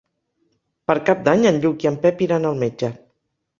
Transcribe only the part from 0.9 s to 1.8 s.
Per Cap d'Any en